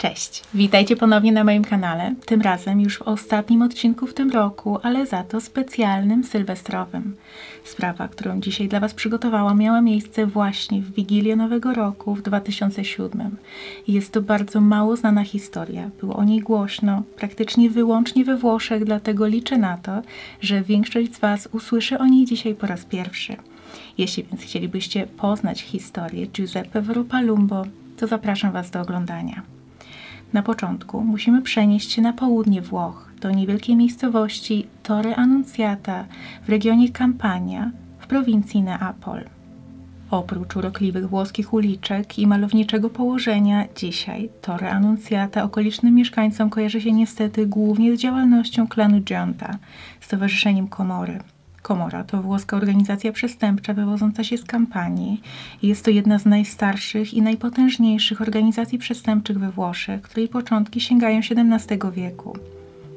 [0.00, 2.14] Cześć, witajcie ponownie na moim kanale.
[2.26, 7.16] Tym razem już w ostatnim odcinku w tym roku, ale za to specjalnym sylwestrowym.
[7.64, 13.36] Sprawa, którą dzisiaj dla Was przygotowałam, miała miejsce właśnie w Wigilię Nowego Roku w 2007.
[13.86, 15.90] I jest to bardzo mało znana historia.
[16.00, 20.02] Było o niej głośno, praktycznie wyłącznie we Włoszech, dlatego liczę na to,
[20.40, 23.36] że większość z Was usłyszy o niej dzisiaj po raz pierwszy.
[23.98, 27.64] Jeśli więc chcielibyście poznać historię Giuseppe Veropalumbo,
[27.96, 29.59] to zapraszam Was do oglądania.
[30.32, 36.04] Na początku musimy przenieść się na południe Włoch, do niewielkiej miejscowości Torre Annunziata
[36.46, 39.24] w regionie Campania w prowincji Neapol.
[40.10, 47.46] Oprócz urokliwych włoskich uliczek i malowniczego położenia, dzisiaj Torre Annunziata okolicznym mieszkańcom kojarzy się niestety
[47.46, 49.58] głównie z działalnością klanu Gionta,
[50.00, 51.20] Stowarzyszeniem Komory.
[51.62, 55.20] Komora to włoska organizacja przestępcza wywodząca się z kampanii.
[55.62, 61.78] Jest to jedna z najstarszych i najpotężniejszych organizacji przestępczych we Włoszech, której początki sięgają XVII
[61.92, 62.36] wieku.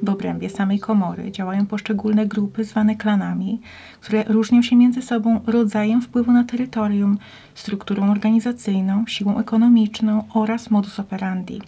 [0.04, 3.62] W obrębie samej komory działają poszczególne grupy zwane klanami,
[4.02, 7.18] które różnią się między sobą rodzajem wpływu na terytorium,
[7.56, 11.62] strukturą organizacyjną, siłą ekonomiczną oraz modus operandi.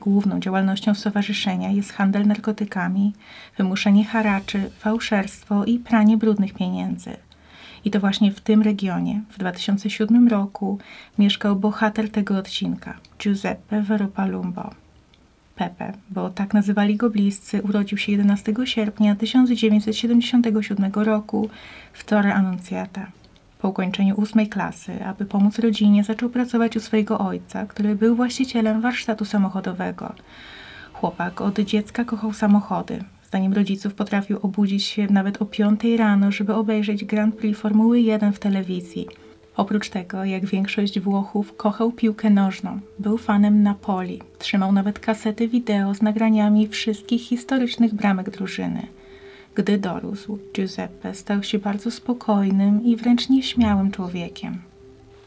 [0.00, 3.12] Główną działalnością stowarzyszenia jest handel narkotykami,
[3.56, 7.16] wymuszenie haraczy, fałszerstwo i pranie brudnych pieniędzy.
[7.84, 10.78] I to właśnie w tym regionie w 2007 roku
[11.18, 14.70] mieszkał bohater tego odcinka, Giuseppe Veropalumbo.
[15.56, 21.50] Pepe, bo tak nazywali go bliscy, urodził się 11 sierpnia 1977 roku
[21.92, 23.17] w Torre Annunziata.
[23.58, 28.80] Po ukończeniu ósmej klasy, aby pomóc rodzinie, zaczął pracować u swojego ojca, który był właścicielem
[28.80, 30.12] warsztatu samochodowego.
[30.92, 33.04] Chłopak od dziecka kochał samochody.
[33.26, 38.32] Zdaniem rodziców potrafił obudzić się nawet o piątej rano, żeby obejrzeć Grand Prix Formuły 1
[38.32, 39.06] w telewizji.
[39.56, 42.80] Oprócz tego, jak większość Włochów, kochał piłkę nożną.
[42.98, 44.22] Był fanem Napoli.
[44.38, 48.86] Trzymał nawet kasety wideo z nagraniami wszystkich historycznych bramek drużyny.
[49.58, 54.62] Gdy dorósł, Giuseppe stał się bardzo spokojnym i wręcz nieśmiałym człowiekiem.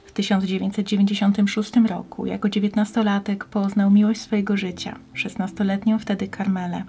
[0.05, 6.83] W 1996 roku, jako dziewiętnastolatek, poznał miłość swojego życia, szesnastoletnią wtedy Carmelę.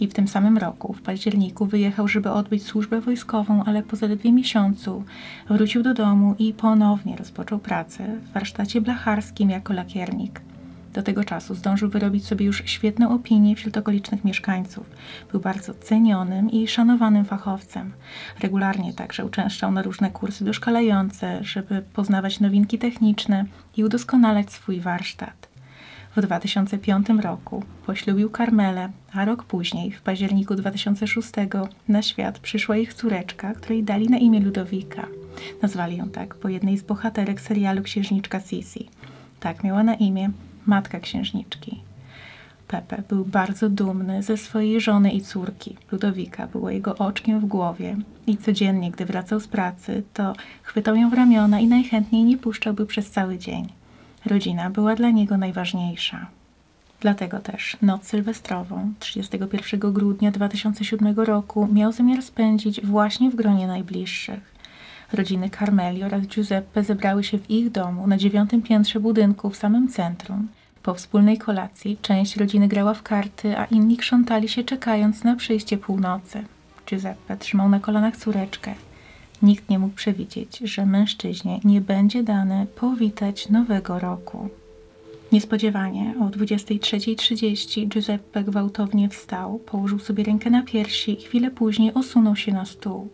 [0.00, 4.32] I w tym samym roku, w październiku, wyjechał, żeby odbyć służbę wojskową, ale po zaledwie
[4.32, 5.04] miesiącu
[5.48, 10.40] wrócił do domu i ponownie rozpoczął pracę w warsztacie blacharskim jako lakiernik–
[10.94, 14.90] do tego czasu zdążył wyrobić sobie już świetną opinię wśród okolicznych mieszkańców.
[15.30, 17.92] Był bardzo cenionym i szanowanym fachowcem.
[18.40, 23.44] Regularnie także uczęszczał na różne kursy doszkalające, żeby poznawać nowinki techniczne
[23.76, 25.48] i udoskonalać swój warsztat.
[26.16, 31.30] W 2005 roku poślubił Karmelę, a rok później, w październiku 2006,
[31.88, 35.06] na świat przyszła ich córeczka, której dali na imię Ludowika.
[35.62, 38.88] Nazwali ją tak po jednej z bohaterek serialu Księżniczka Sisi.
[39.40, 40.30] Tak miała na imię
[40.66, 41.80] matka księżniczki.
[42.68, 45.76] Pepe był bardzo dumny ze swojej żony i córki.
[45.92, 50.32] Ludowika była jego oczkiem w głowie i codziennie, gdy wracał z pracy, to
[50.62, 53.68] chwytał ją w ramiona i najchętniej nie puszczałby przez cały dzień.
[54.26, 56.26] Rodzina była dla niego najważniejsza.
[57.00, 64.53] Dlatego też noc sylwestrową 31 grudnia 2007 roku miał zamiar spędzić właśnie w gronie najbliższych.
[65.12, 69.88] Rodziny Carmeli oraz Giuseppe zebrały się w ich domu na dziewiątym piętrze budynku w samym
[69.88, 70.48] centrum.
[70.82, 75.78] Po wspólnej kolacji część rodziny grała w karty, a inni krzątali się czekając na przyjście
[75.78, 76.44] północy.
[76.86, 78.74] Giuseppe trzymał na kolanach córeczkę.
[79.42, 84.48] Nikt nie mógł przewidzieć, że mężczyźnie nie będzie dane powitać nowego roku.
[85.32, 92.36] Niespodziewanie o 23.30 Giuseppe gwałtownie wstał, położył sobie rękę na piersi i chwilę później osunął
[92.36, 93.08] się na stół.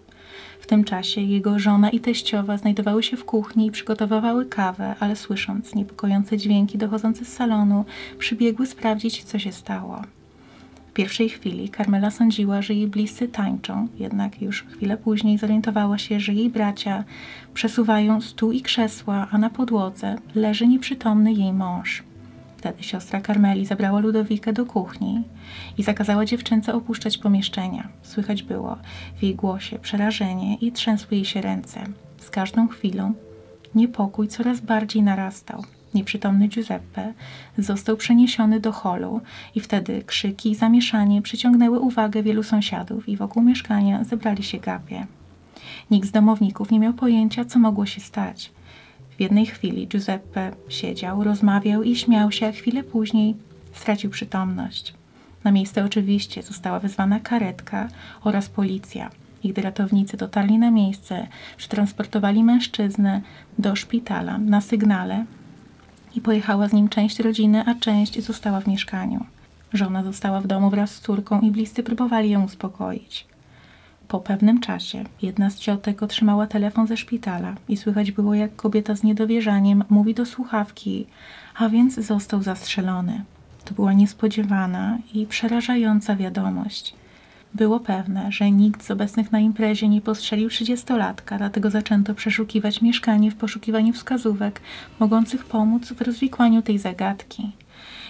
[0.60, 5.16] W tym czasie jego żona i teściowa znajdowały się w kuchni i przygotowywały kawę, ale
[5.16, 7.84] słysząc niepokojące dźwięki dochodzące z salonu,
[8.18, 10.02] przybiegły sprawdzić, co się stało.
[10.90, 16.20] W pierwszej chwili Carmela sądziła, że jej bliscy tańczą, jednak już chwilę później zorientowała się,
[16.20, 17.04] że jej bracia
[17.54, 22.02] przesuwają stół i krzesła, a na podłodze leży nieprzytomny jej mąż.
[22.60, 25.22] Wtedy siostra Karmeli zabrała Ludowikę do kuchni
[25.78, 27.88] i zakazała dziewczynce opuszczać pomieszczenia.
[28.02, 28.76] Słychać było
[29.16, 31.84] w jej głosie przerażenie i trzęsły jej się ręce.
[32.18, 33.12] Z każdą chwilą
[33.74, 35.64] niepokój coraz bardziej narastał.
[35.94, 37.12] Nieprzytomny Giuseppe
[37.58, 39.20] został przeniesiony do holu
[39.54, 45.06] i wtedy krzyki i zamieszanie przyciągnęły uwagę wielu sąsiadów i wokół mieszkania zebrali się gapie.
[45.90, 48.52] Nikt z domowników nie miał pojęcia, co mogło się stać.
[49.20, 53.34] W jednej chwili Giuseppe siedział, rozmawiał i śmiał się, a chwilę później
[53.72, 54.94] stracił przytomność.
[55.44, 57.88] Na miejsce oczywiście została wezwana karetka
[58.24, 59.10] oraz policja.
[59.44, 61.26] I gdy ratownicy dotarli na miejsce,
[61.56, 63.20] przetransportowali mężczyznę
[63.58, 65.24] do szpitala na sygnale,
[66.14, 69.24] i pojechała z nim część rodziny, a część została w mieszkaniu.
[69.72, 73.29] Żona została w domu wraz z córką i bliscy próbowali ją uspokoić.
[74.10, 78.94] Po pewnym czasie jedna z ciotek otrzymała telefon ze szpitala i słychać było, jak kobieta
[78.94, 81.06] z niedowierzaniem mówi do słuchawki,
[81.54, 83.24] a więc został zastrzelony.
[83.64, 86.94] To była niespodziewana i przerażająca wiadomość.
[87.54, 93.30] Było pewne, że nikt z obecnych na imprezie nie postrzelił trzydziestolatka, dlatego zaczęto przeszukiwać mieszkanie
[93.30, 94.60] w poszukiwaniu wskazówek
[95.00, 97.52] mogących pomóc w rozwikłaniu tej zagadki.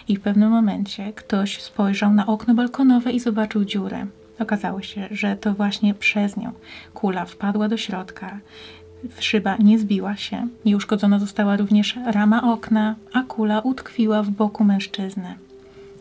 [0.09, 4.07] I w pewnym momencie ktoś spojrzał na okno balkonowe i zobaczył dziurę.
[4.41, 6.53] Okazało się, że to właśnie przez nią
[6.95, 8.41] kula wpadła do środka.
[9.21, 14.65] Szyba nie zbiła się, nie uszkodzona została również rama okna, a kula utkwiła w boku
[14.65, 15.35] mężczyzny.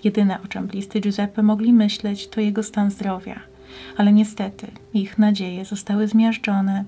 [0.03, 3.39] Jedyne, o czym bliscy Giuseppe mogli myśleć, to jego stan zdrowia.
[3.97, 6.83] Ale niestety ich nadzieje zostały zmiażdżone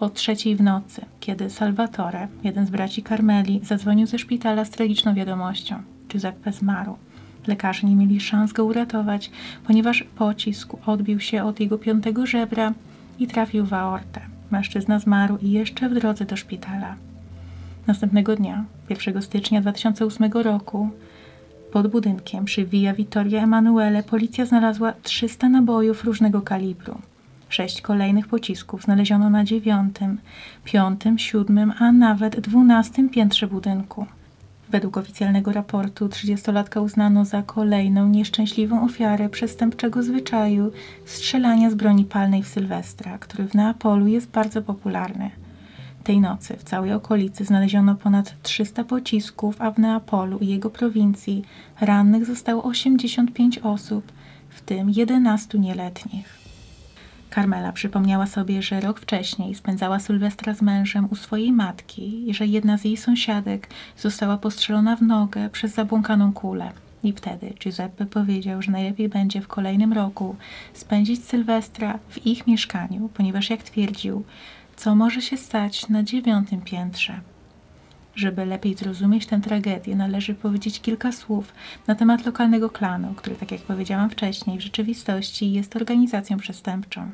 [0.00, 5.14] o trzeciej w nocy, kiedy Salvatore, jeden z braci Carmeli, zadzwonił ze szpitala z tragiczną
[5.14, 5.82] wiadomością.
[6.08, 6.96] Giuseppe zmarł.
[7.48, 9.30] Lekarze nie mieli szans go uratować,
[9.66, 12.72] ponieważ pocisk odbił się od jego piątego żebra
[13.18, 14.20] i trafił w aortę.
[14.50, 16.96] Mężczyzna zmarł i jeszcze w drodze do szpitala.
[17.86, 20.90] Następnego dnia, 1 stycznia 2008 roku,
[21.72, 26.98] pod budynkiem przy Via Vittoria Emanuele policja znalazła 300 nabojów różnego kalibru.
[27.48, 30.18] Sześć kolejnych pocisków znaleziono na dziewiątym,
[30.64, 34.06] piątym, siódmym, a nawet dwunastym piętrze budynku.
[34.74, 40.72] Według oficjalnego raportu 30-latka uznano za kolejną nieszczęśliwą ofiarę przestępczego zwyczaju
[41.06, 45.30] strzelania z broni palnej w Sylwestra, który w Neapolu jest bardzo popularny.
[46.04, 51.44] Tej nocy w całej okolicy znaleziono ponad 300 pocisków, a w Neapolu i jego prowincji
[51.80, 54.12] rannych zostało 85 osób,
[54.48, 56.43] w tym 11 nieletnich.
[57.34, 62.46] Carmela przypomniała sobie, że rok wcześniej spędzała Sylwestra z mężem u swojej matki i że
[62.46, 66.72] jedna z jej sąsiadek została postrzelona w nogę przez zabłąkaną kulę.
[67.04, 70.36] I wtedy Giuseppe powiedział, że najlepiej będzie w kolejnym roku
[70.74, 74.24] spędzić Sylwestra w ich mieszkaniu, ponieważ jak twierdził,
[74.76, 77.20] co może się stać na dziewiątym piętrze.
[78.14, 81.52] Żeby lepiej zrozumieć tę tragedię, należy powiedzieć kilka słów
[81.86, 87.10] na temat lokalnego klanu, który, tak jak powiedziałam wcześniej, w rzeczywistości jest organizacją przestępczą.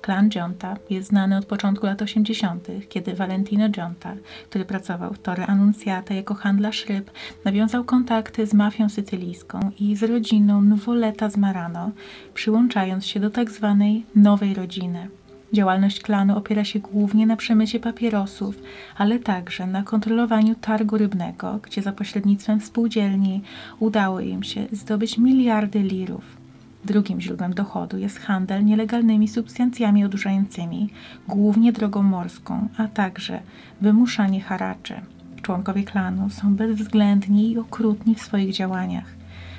[0.00, 4.14] Klan Gionta jest znany od początku lat 80., kiedy Valentino Gionta,
[4.50, 7.10] który pracował w Torre Annunziata jako handlarz ryb,
[7.44, 11.90] nawiązał kontakty z mafią sycylijską i z rodziną Nuvoleta z Marano,
[12.34, 15.08] przyłączając się do tak zwanej nowej rodziny.
[15.52, 18.58] Działalność klanu opiera się głównie na przemycie papierosów,
[18.96, 23.42] ale także na kontrolowaniu targu rybnego, gdzie za pośrednictwem spółdzielni
[23.78, 26.45] udało im się zdobyć miliardy lirów.
[26.86, 30.90] Drugim źródłem dochodu jest handel nielegalnymi substancjami odurzającymi,
[31.28, 33.40] głównie drogą morską, a także
[33.80, 34.94] wymuszanie haraczy.
[35.42, 39.04] Członkowie klanu są bezwzględni i okrutni w swoich działaniach.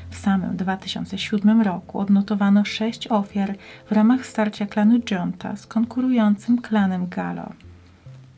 [0.10, 3.56] W samym 2007 roku odnotowano sześć ofiar
[3.90, 7.50] w ramach starcia klanu Giunta z konkurującym klanem Gallo.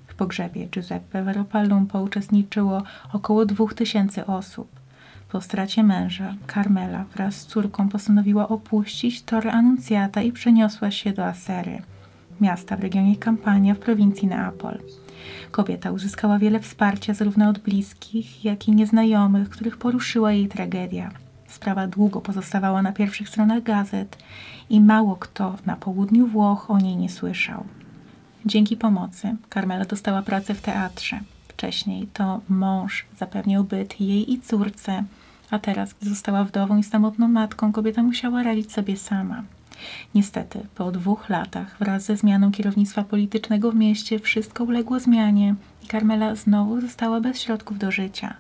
[0.08, 2.84] W pogrzebie Giuseppe Veropalumpo uczestniczyło
[3.14, 4.79] około 2000 osób.
[5.32, 11.26] Po stracie męża, Carmela wraz z córką postanowiła opuścić Torre Annunziata i przeniosła się do
[11.26, 11.82] Asery,
[12.42, 14.80] miasta w regionie Campania w prowincji Neapol.
[15.52, 21.12] Kobieta uzyskała wiele wsparcia zarówno od bliskich, jak i nieznajomych, których poruszyła jej tragedia.
[21.48, 24.18] Sprawa długo pozostawała na pierwszych stronach gazet
[24.70, 27.64] i mało kto na południu Włoch o niej nie słyszał.
[28.46, 31.20] Dzięki pomocy Carmela dostała pracę w teatrze.
[31.48, 35.04] Wcześniej to mąż zapewniał byt jej i córce,
[35.52, 39.44] a teraz, gdy została wdową i samotną matką, kobieta musiała radzić sobie sama.
[40.16, 45.88] Niestety, po dwóch latach, wraz ze zmianą kierownictwa politycznego w mieście, wszystko uległo zmianie i
[45.88, 48.34] Carmela znowu została bez środków do życia.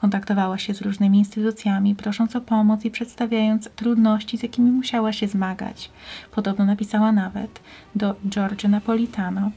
[0.00, 5.28] Kontaktowała się z różnymi instytucjami, prosząc o pomoc i przedstawiając trudności, z jakimi musiała się
[5.28, 5.90] zmagać.
[6.30, 7.60] Podobno napisała nawet
[7.94, 9.50] do Giorgio Napolitano,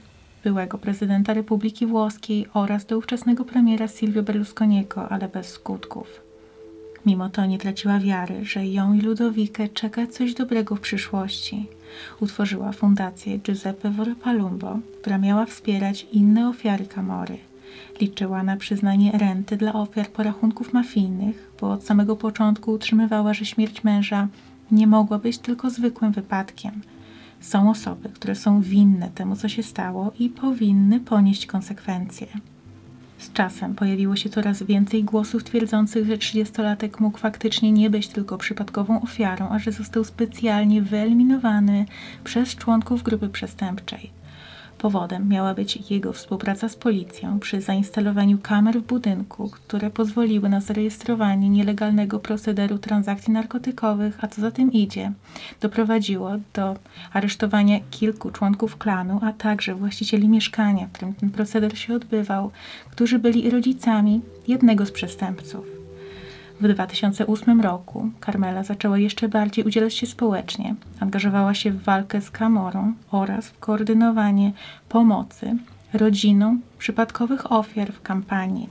[0.43, 6.25] byłego prezydenta Republiki Włoskiej oraz do ówczesnego premiera Silvio Berlusconiego, ale bez skutków.
[7.05, 11.67] Mimo to nie traciła wiary, że ją i Ludowikę czeka coś dobrego w przyszłości.
[12.19, 17.38] Utworzyła fundację Giuseppe Vorpalumbo, która miała wspierać inne ofiary Kamory.
[18.01, 23.83] Liczyła na przyznanie renty dla ofiar porachunków mafijnych, bo od samego początku utrzymywała, że śmierć
[23.83, 24.27] męża
[24.71, 26.81] nie mogła być tylko zwykłym wypadkiem.
[27.41, 32.27] Są osoby, które są winne temu, co się stało i powinny ponieść konsekwencje.
[33.17, 38.38] Z czasem pojawiło się coraz więcej głosów twierdzących, że 30-latek mógł faktycznie nie być tylko
[38.38, 41.86] przypadkową ofiarą, a że został specjalnie wyeliminowany
[42.24, 44.25] przez członków grupy przestępczej.
[44.86, 50.62] Powodem miała być jego współpraca z policją przy zainstalowaniu kamer w budynku, które pozwoliły na
[50.62, 55.12] zarejestrowanie nielegalnego procederu transakcji narkotykowych, a co za tym idzie,
[55.62, 56.75] doprowadziło do
[57.13, 62.51] aresztowania kilku członków klanu, a także właścicieli mieszkania, w którym ten proceder się odbywał,
[62.92, 65.75] którzy byli rodzicami jednego z przestępców.
[66.62, 70.75] W 2008 roku Carmela zaczęła jeszcze bardziej udzielać się społecznie.
[71.00, 74.51] Angażowała się w walkę z Kamorą oraz w koordynowanie
[74.89, 75.57] pomocy
[75.93, 78.69] rodzinom przypadkowych ofiar w kampanii.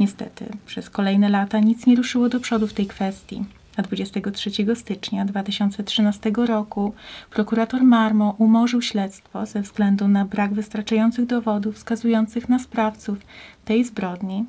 [0.00, 3.44] Niestety, przez kolejne lata nic nie ruszyło do przodu w tej kwestii.
[3.76, 6.92] A 23 stycznia 2013 roku
[7.30, 13.18] prokurator Marmo umorzył śledztwo ze względu na brak wystarczających dowodów wskazujących na sprawców
[13.64, 14.44] tej zbrodni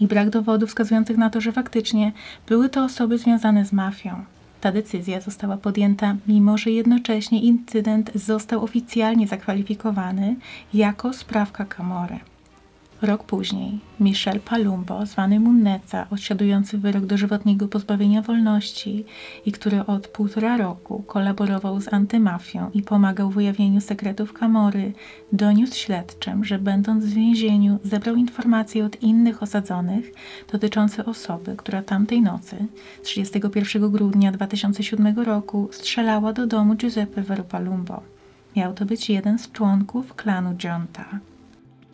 [0.00, 2.12] i brak dowodów wskazujących na to, że faktycznie
[2.48, 4.24] były to osoby związane z mafią.
[4.60, 10.36] Ta decyzja została podjęta, mimo że jednocześnie incydent został oficjalnie zakwalifikowany
[10.74, 12.20] jako sprawka Camory.
[13.02, 19.04] Rok później Michel Palumbo, zwany Munneca, odsiadujący wyrok dożywotniego pozbawienia wolności
[19.46, 24.92] i który od półtora roku kolaborował z antymafią i pomagał w ujawnieniu sekretów Kamory,
[25.32, 30.12] doniósł śledczym, że będąc w więzieniu zebrał informacje od innych osadzonych
[30.52, 32.56] dotyczące osoby, która tamtej nocy,
[33.02, 38.02] 31 grudnia 2007 roku, strzelała do domu Giuseppe Veropalumbo.
[38.56, 41.29] Miał to być jeden z członków klanu Giunta.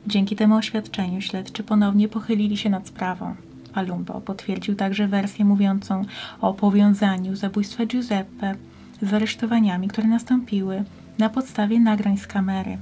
[0.07, 3.35] Dzięki temu oświadczeniu śledczy ponownie pochylili się nad sprawą.
[3.75, 6.05] Palumbo potwierdził także wersję mówiącą
[6.41, 8.55] o powiązaniu zabójstwa Giuseppe
[9.03, 10.85] z aresztowaniami, które nastąpiły
[11.19, 12.79] na podstawie nagrań z kamery.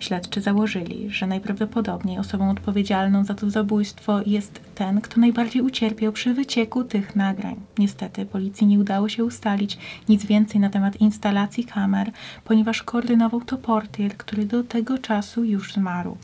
[0.00, 6.34] Śledczy założyli, że najprawdopodobniej osobą odpowiedzialną za to zabójstwo jest ten, kto najbardziej ucierpiał przy
[6.34, 7.56] wycieku tych nagrań.
[7.78, 12.10] Niestety policji nie udało się ustalić nic więcej na temat instalacji kamer,
[12.44, 16.16] ponieważ koordynował to portier, który do tego czasu już zmarł.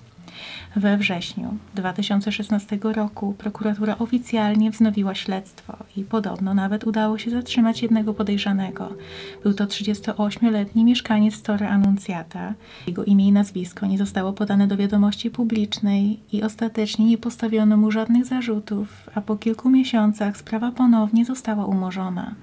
[0.77, 8.15] We wrześniu 2016 roku prokuratura oficjalnie wznowiła śledztwo i podobno nawet udało się zatrzymać jednego
[8.15, 8.95] podejrzanego.
[9.43, 12.55] Był to 38-letni mieszkaniec Torre Annunziata.
[12.87, 17.91] Jego imię i nazwisko nie zostało podane do wiadomości publicznej i ostatecznie nie postawiono mu
[17.91, 22.35] żadnych zarzutów, a po kilku miesiącach sprawa ponownie została umorzona.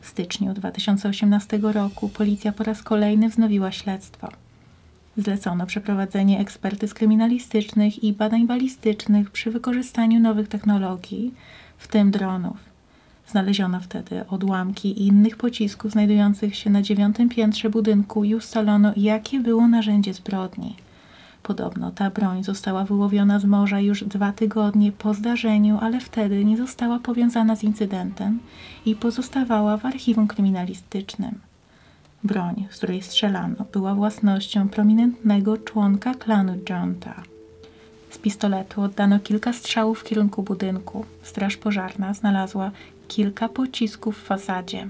[0.00, 4.28] W styczniu 2018 roku policja po raz kolejny wznowiła śledztwo.
[5.18, 11.34] Zlecono przeprowadzenie ekspertyz kryminalistycznych i badań balistycznych przy wykorzystaniu nowych technologii,
[11.78, 12.56] w tym dronów.
[13.26, 19.68] Znaleziono wtedy odłamki innych pocisków znajdujących się na dziewiątym piętrze budynku i ustalono, jakie było
[19.68, 20.76] narzędzie zbrodni.
[21.42, 26.56] Podobno ta broń została wyłowiona z morza już dwa tygodnie po zdarzeniu, ale wtedy nie
[26.56, 28.38] została powiązana z incydentem
[28.86, 31.47] i pozostawała w archiwum kryminalistycznym.
[32.24, 37.22] Broń, z której strzelano, była własnością prominentnego członka klanu Jonta.
[38.10, 41.04] Z pistoletu oddano kilka strzałów w kierunku budynku.
[41.22, 42.70] Straż pożarna znalazła
[43.08, 44.88] kilka pocisków w fasadzie.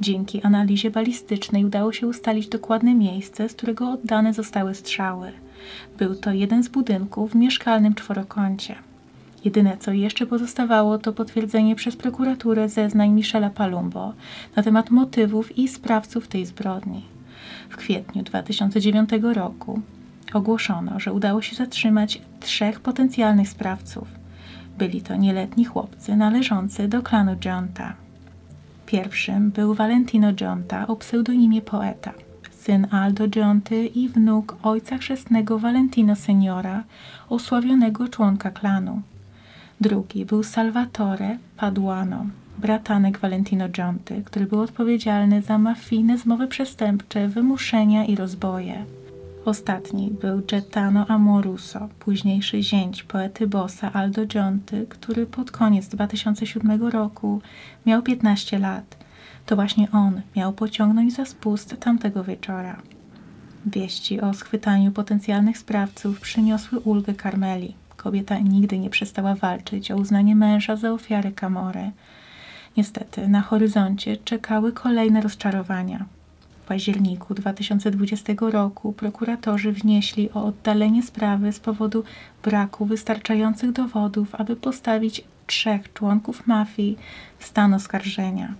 [0.00, 5.32] Dzięki analizie balistycznej udało się ustalić dokładne miejsce, z którego oddane zostały strzały.
[5.98, 8.74] Był to jeden z budynków w mieszkalnym czworokącie.
[9.44, 14.12] Jedyne, co jeszcze pozostawało, to potwierdzenie przez prokuraturę zeznań Michela Palumbo
[14.56, 17.04] na temat motywów i sprawców tej zbrodni.
[17.70, 19.80] W kwietniu 2009 roku
[20.34, 24.08] ogłoszono, że udało się zatrzymać trzech potencjalnych sprawców.
[24.78, 27.94] Byli to nieletni chłopcy należący do klanu Jonta.
[28.86, 32.12] Pierwszym był Valentino Jonta o pseudonimie Poeta,
[32.50, 36.84] syn Aldo Jonty i wnuk ojca chrzestnego Valentino Seniora,
[37.28, 39.02] osławionego członka klanu.
[39.84, 42.26] Drugi był Salvatore Paduano,
[42.58, 48.84] bratanek Valentino Giunty, który był odpowiedzialny za mafijne zmowy przestępcze, wymuszenia i rozboje.
[49.44, 57.40] Ostatni był Gaetano Amoruso, późniejszy zięć poety bossa Aldo Giunty, który pod koniec 2007 roku
[57.86, 58.96] miał 15 lat.
[59.46, 62.82] To właśnie on miał pociągnąć za spust tamtego wieczora.
[63.66, 67.83] Wieści o schwytaniu potencjalnych sprawców przyniosły ulgę Karmeli.
[68.04, 71.90] Kobieta nigdy nie przestała walczyć o uznanie męża za ofiarę Kamory.
[72.76, 76.04] Niestety, na horyzoncie czekały kolejne rozczarowania.
[76.62, 82.04] W październiku 2020 roku prokuratorzy wnieśli o oddalenie sprawy z powodu
[82.42, 86.98] braku wystarczających dowodów, aby postawić trzech członków mafii
[87.38, 88.54] w stan oskarżenia.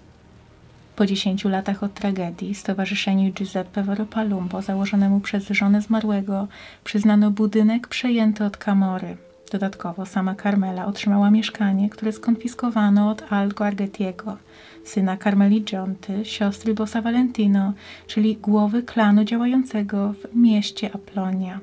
[0.97, 6.49] Po dziesięciu latach od tragedii Stowarzyszeniu Giuseppe Varopalumbo założonemu przez żonę zmarłego
[6.85, 9.17] przyznano budynek przejęty od Kamory.
[9.54, 14.37] Dodatkowo sama Carmela otrzymała mieszkanie, które skonfiskowano od Algo Argetiego,
[14.84, 17.73] syna Carmeli Gionty, siostry Bossa Valentino,
[18.06, 21.61] czyli głowy klanu działającego w mieście Aplonia.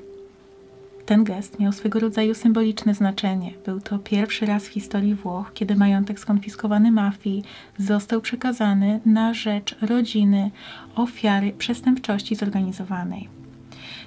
[1.05, 3.53] Ten gest miał swego rodzaju symboliczne znaczenie.
[3.65, 7.43] Był to pierwszy raz w historii Włoch, kiedy majątek skonfiskowany mafii
[7.77, 10.51] został przekazany na rzecz rodziny
[10.95, 13.40] ofiary przestępczości zorganizowanej.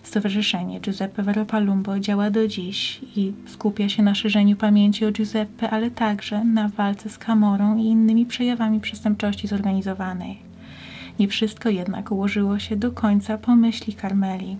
[0.04, 5.90] Stowarzyszenie Giuseppe Veropalumbo działa do dziś i skupia się na szerzeniu pamięci o Giuseppe, ale
[5.90, 10.38] także na walce z Camorą i innymi przejawami przestępczości zorganizowanej.
[11.18, 14.56] Nie wszystko jednak ułożyło się do końca po myśli Carmeli.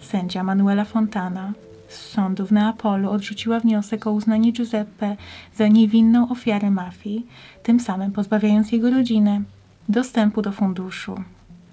[0.00, 1.52] Sędzia Manuela Fontana
[1.88, 5.16] z sądu w Neapolu odrzuciła wniosek o uznanie Giuseppe
[5.54, 7.26] za niewinną ofiarę mafii,
[7.62, 9.42] tym samym pozbawiając jego rodzinę
[9.88, 11.14] dostępu do funduszu.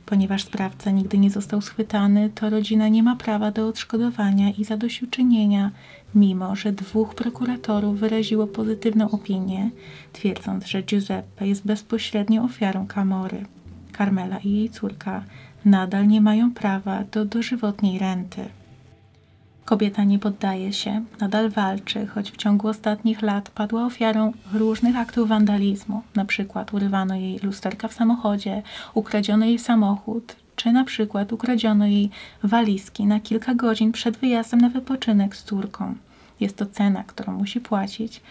[0.05, 5.71] Ponieważ sprawca nigdy nie został schwytany, to rodzina nie ma prawa do odszkodowania i zadośćuczynienia,
[6.15, 9.69] mimo że dwóch prokuratorów wyraziło pozytywną opinię,
[10.13, 13.45] twierdząc, że Giuseppe jest bezpośrednią ofiarą Camory.
[13.97, 15.23] Carmela i jej córka
[15.65, 18.45] nadal nie mają prawa do dożywotniej renty.
[19.73, 25.29] Kobieta nie poddaje się, nadal walczy, choć w ciągu ostatnich lat padła ofiarą różnych aktów
[25.29, 26.01] wandalizmu.
[26.15, 28.61] Na przykład urywano jej lusterka w samochodzie,
[28.93, 32.09] ukradziono jej samochód, czy na przykład ukradziono jej
[32.43, 35.95] walizki na kilka godzin przed wyjazdem na wypoczynek z córką.
[36.39, 38.21] Jest to cena, którą musi płacić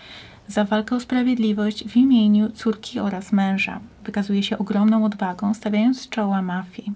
[0.49, 3.81] za walkę o sprawiedliwość w imieniu córki oraz męża.
[4.05, 6.93] Wykazuje się ogromną odwagą, stawiając czoła mafii.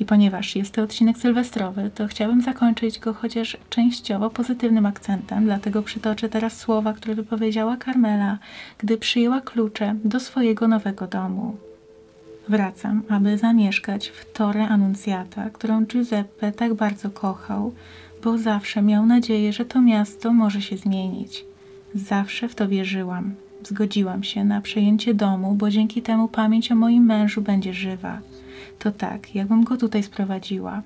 [0.00, 5.82] I ponieważ jest to odcinek sylwestrowy, to chciałabym zakończyć go chociaż częściowo pozytywnym akcentem, dlatego
[5.82, 8.38] przytoczę teraz słowa, które wypowiedziała Carmela,
[8.78, 11.56] gdy przyjęła klucze do swojego nowego domu.
[12.48, 17.72] Wracam, aby zamieszkać w Torre Annunziata, którą Giuseppe tak bardzo kochał,
[18.24, 21.44] bo zawsze miał nadzieję, że to miasto może się zmienić.
[21.94, 23.34] Zawsze w to wierzyłam.
[23.62, 28.20] Zgodziłam się na przejęcie domu, bo dzięki temu pamięć o moim mężu będzie żywa
[28.78, 30.82] to tak, jakbym go tutaj sprowadziła.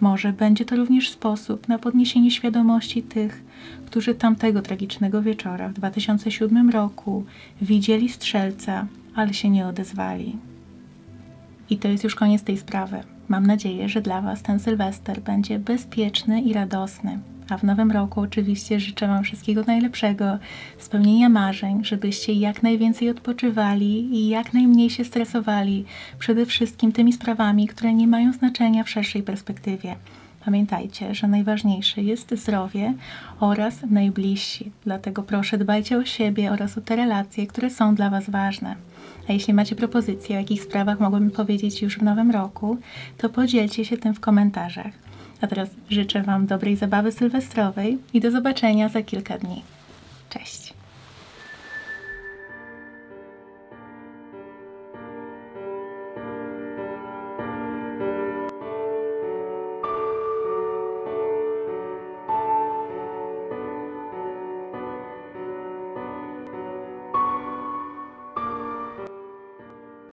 [0.00, 3.42] Może będzie to również sposób na podniesienie świadomości tych,
[3.86, 7.24] którzy tamtego tragicznego wieczora w 2007 roku
[7.62, 10.36] widzieli strzelca, ale się nie odezwali.
[11.70, 13.00] I to jest już koniec tej sprawy.
[13.28, 17.18] Mam nadzieję, że dla Was ten Sylwester będzie bezpieczny i radosny.
[17.48, 20.38] A w nowym roku oczywiście życzę Wam wszystkiego najlepszego,
[20.78, 25.84] spełnienia marzeń, żebyście jak najwięcej odpoczywali i jak najmniej się stresowali,
[26.18, 29.96] przede wszystkim tymi sprawami, które nie mają znaczenia w szerszej perspektywie.
[30.44, 32.94] Pamiętajcie, że najważniejsze jest zdrowie
[33.40, 34.70] oraz najbliżsi.
[34.84, 38.76] Dlatego proszę dbajcie o siebie oraz o te relacje, które są dla Was ważne.
[39.28, 42.78] A jeśli macie propozycje, o jakich sprawach mogłabym powiedzieć już w nowym roku,
[43.18, 44.92] to podzielcie się tym w komentarzach.
[45.44, 49.62] A teraz życzę Wam dobrej zabawy sylwestrowej i do zobaczenia za kilka dni.
[50.30, 50.63] Cześć!